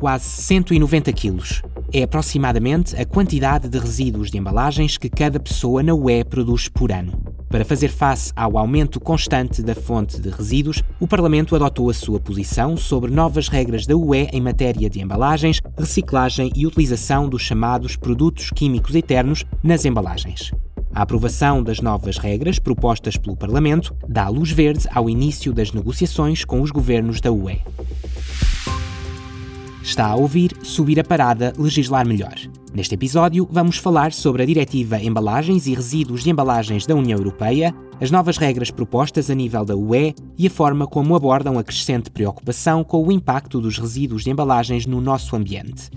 [0.00, 1.62] quase 190 quilos.
[1.92, 6.90] É aproximadamente a quantidade de resíduos de embalagens que cada pessoa na UE produz por
[6.90, 7.12] ano.
[7.50, 12.18] Para fazer face ao aumento constante da fonte de resíduos, o Parlamento adotou a sua
[12.18, 17.94] posição sobre novas regras da UE em matéria de embalagens, reciclagem e utilização dos chamados
[17.94, 20.52] produtos químicos eternos nas embalagens.
[20.94, 26.44] A aprovação das novas regras propostas pelo Parlamento dá luz verde ao início das negociações
[26.44, 27.60] com os governos da UE.
[29.82, 32.34] Está a ouvir Subir a Parada Legislar Melhor.
[32.72, 37.74] Neste episódio, vamos falar sobre a Diretiva Embalagens e Resíduos de Embalagens da União Europeia,
[37.98, 42.10] as novas regras propostas a nível da UE e a forma como abordam a crescente
[42.10, 45.90] preocupação com o impacto dos resíduos de embalagens no nosso ambiente.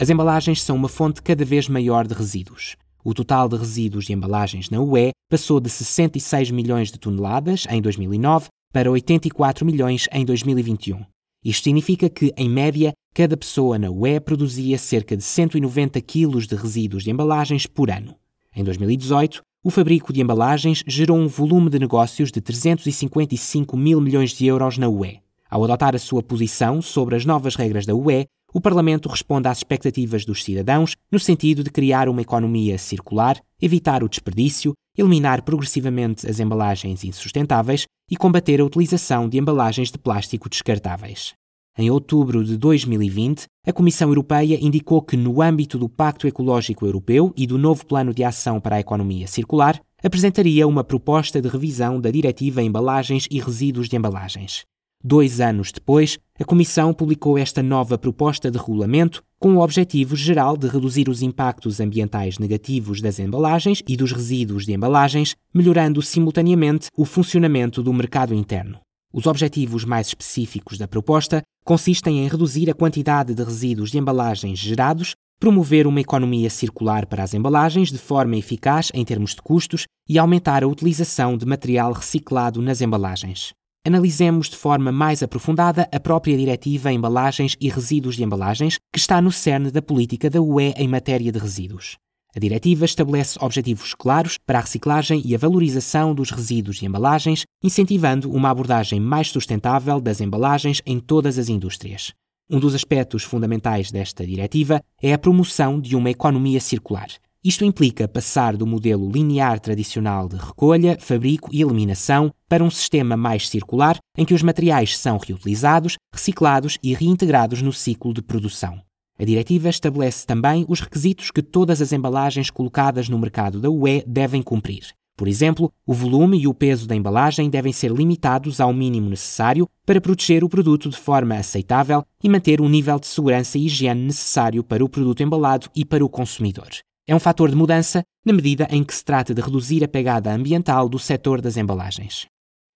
[0.00, 2.76] As embalagens são uma fonte cada vez maior de resíduos.
[3.06, 7.82] O total de resíduos de embalagens na UE passou de 66 milhões de toneladas em
[7.82, 11.04] 2009 para 84 milhões em 2021.
[11.44, 16.56] Isto significa que, em média, cada pessoa na UE produzia cerca de 190 quilos de
[16.56, 18.14] resíduos de embalagens por ano.
[18.56, 24.30] Em 2018, o fabrico de embalagens gerou um volume de negócios de 355 mil milhões
[24.30, 25.18] de euros na UE.
[25.50, 28.24] Ao adotar a sua posição sobre as novas regras da UE,
[28.54, 34.04] o Parlamento responde às expectativas dos cidadãos no sentido de criar uma economia circular, evitar
[34.04, 40.48] o desperdício, eliminar progressivamente as embalagens insustentáveis e combater a utilização de embalagens de plástico
[40.48, 41.34] descartáveis.
[41.76, 47.32] Em outubro de 2020, a Comissão Europeia indicou que, no âmbito do Pacto Ecológico Europeu
[47.36, 52.00] e do novo Plano de Ação para a Economia Circular, apresentaria uma proposta de revisão
[52.00, 54.64] da Diretiva Embalagens e Resíduos de Embalagens.
[55.06, 60.56] Dois anos depois, a Comissão publicou esta nova proposta de regulamento com o objetivo geral
[60.56, 66.88] de reduzir os impactos ambientais negativos das embalagens e dos resíduos de embalagens, melhorando simultaneamente
[66.96, 68.80] o funcionamento do mercado interno.
[69.12, 74.58] Os objetivos mais específicos da proposta consistem em reduzir a quantidade de resíduos de embalagens
[74.58, 79.84] gerados, promover uma economia circular para as embalagens de forma eficaz em termos de custos
[80.08, 83.52] e aumentar a utilização de material reciclado nas embalagens
[83.84, 89.20] analisemos de forma mais aprofundada a própria Diretiva Embalagens e Resíduos de Embalagens, que está
[89.20, 91.98] no cerne da política da UE em matéria de resíduos.
[92.34, 97.44] A diretiva estabelece objetivos claros para a reciclagem e a valorização dos resíduos de embalagens,
[97.62, 102.12] incentivando uma abordagem mais sustentável das embalagens em todas as indústrias.
[102.50, 107.08] Um dos aspectos fundamentais desta diretiva é a promoção de uma economia circular.
[107.44, 113.18] Isto implica passar do modelo linear tradicional de recolha, fabrico e eliminação para um sistema
[113.18, 118.80] mais circular em que os materiais são reutilizados, reciclados e reintegrados no ciclo de produção.
[119.18, 124.02] A diretiva estabelece também os requisitos que todas as embalagens colocadas no mercado da UE
[124.06, 124.94] devem cumprir.
[125.14, 129.68] Por exemplo, o volume e o peso da embalagem devem ser limitados ao mínimo necessário
[129.84, 134.06] para proteger o produto de forma aceitável e manter o nível de segurança e higiene
[134.06, 136.70] necessário para o produto embalado e para o consumidor
[137.06, 140.32] é um fator de mudança na medida em que se trata de reduzir a pegada
[140.32, 142.26] ambiental do setor das embalagens.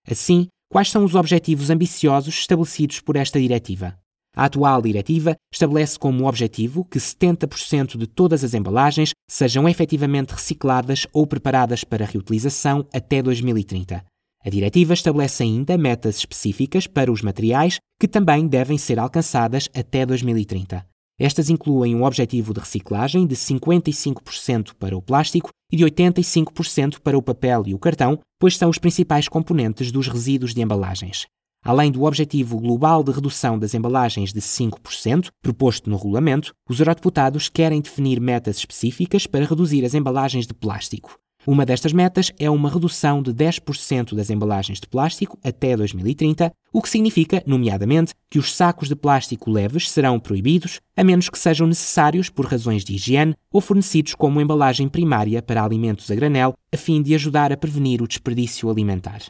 [0.06, 3.98] Assim, quais são os objetivos ambiciosos estabelecidos por esta diretiva?
[4.36, 11.06] A atual diretiva estabelece como objetivo que 70% de todas as embalagens sejam efetivamente recicladas
[11.12, 14.04] ou preparadas para reutilização até 2030.
[14.44, 20.06] A diretiva estabelece ainda metas específicas para os materiais que também devem ser alcançadas até
[20.06, 20.86] 2030.
[21.18, 27.18] Estas incluem um objetivo de reciclagem de 55% para o plástico e de 85% para
[27.18, 31.26] o papel e o cartão, pois são os principais componentes dos resíduos de embalagens.
[31.64, 37.48] Além do objetivo global de redução das embalagens de 5%, proposto no regulamento, os eurodeputados
[37.48, 41.18] querem definir metas específicas para reduzir as embalagens de plástico.
[41.50, 46.82] Uma destas metas é uma redução de 10% das embalagens de plástico até 2030, o
[46.82, 51.66] que significa, nomeadamente, que os sacos de plástico leves serão proibidos, a menos que sejam
[51.66, 56.76] necessários por razões de higiene ou fornecidos como embalagem primária para alimentos a granel, a
[56.76, 59.22] fim de ajudar a prevenir o desperdício alimentar.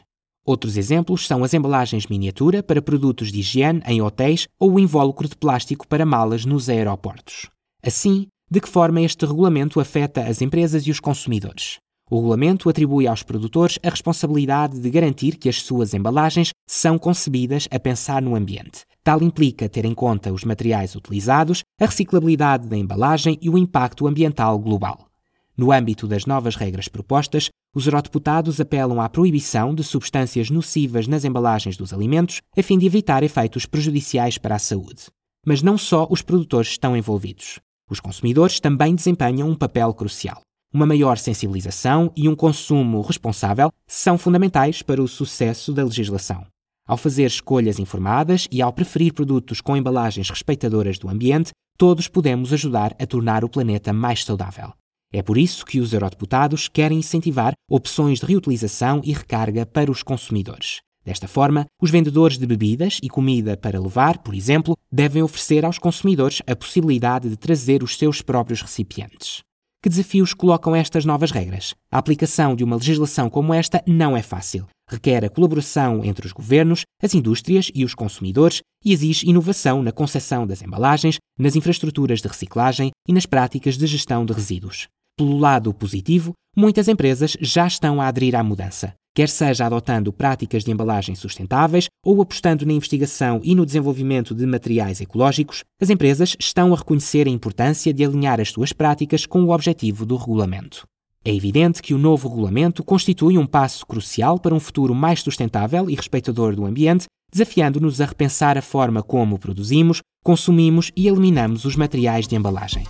[0.45, 5.29] Outros exemplos são as embalagens miniatura para produtos de higiene em hotéis ou o invólucro
[5.29, 7.47] de plástico para malas nos aeroportos.
[7.81, 11.79] Assim, de que forma este regulamento afeta as empresas e os consumidores?
[12.09, 17.67] O regulamento atribui aos produtores a responsabilidade de garantir que as suas embalagens são concebidas
[17.69, 18.83] a pensar no ambiente.
[19.03, 24.07] Tal implica ter em conta os materiais utilizados, a reciclabilidade da embalagem e o impacto
[24.07, 25.07] ambiental global.
[25.55, 31.23] No âmbito das novas regras propostas, os eurodeputados apelam à proibição de substâncias nocivas nas
[31.23, 35.03] embalagens dos alimentos, a fim de evitar efeitos prejudiciais para a saúde.
[35.45, 37.59] Mas não só os produtores estão envolvidos.
[37.87, 40.41] Os consumidores também desempenham um papel crucial.
[40.73, 46.45] Uma maior sensibilização e um consumo responsável são fundamentais para o sucesso da legislação.
[46.87, 52.51] Ao fazer escolhas informadas e ao preferir produtos com embalagens respeitadoras do ambiente, todos podemos
[52.51, 54.73] ajudar a tornar o planeta mais saudável.
[55.11, 60.03] É por isso que os eurodeputados querem incentivar opções de reutilização e recarga para os
[60.03, 60.81] consumidores.
[61.03, 65.79] Desta forma, os vendedores de bebidas e comida para levar, por exemplo, devem oferecer aos
[65.79, 69.41] consumidores a possibilidade de trazer os seus próprios recipientes.
[69.81, 71.73] Que desafios colocam estas novas regras?
[71.89, 74.67] A aplicação de uma legislação como esta não é fácil.
[74.89, 79.93] Requer a colaboração entre os governos, as indústrias e os consumidores e exige inovação na
[79.93, 84.89] concepção das embalagens, nas infraestruturas de reciclagem e nas práticas de gestão de resíduos.
[85.17, 90.63] Pelo lado positivo, muitas empresas já estão a aderir à mudança quer seja adotando práticas
[90.63, 96.37] de embalagem sustentáveis ou apostando na investigação e no desenvolvimento de materiais ecológicos, as empresas
[96.39, 100.87] estão a reconhecer a importância de alinhar as suas práticas com o objetivo do regulamento.
[101.25, 105.89] É evidente que o novo regulamento constitui um passo crucial para um futuro mais sustentável
[105.89, 111.75] e respeitador do ambiente, desafiando-nos a repensar a forma como produzimos, consumimos e eliminamos os
[111.75, 112.85] materiais de embalagem.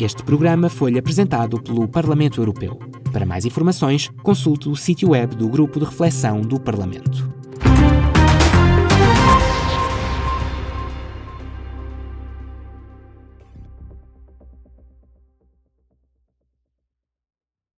[0.00, 2.78] Este programa foi-lhe apresentado pelo Parlamento Europeu.
[3.12, 7.32] Para mais informações, consulte o sítio web do Grupo de Reflexão do Parlamento.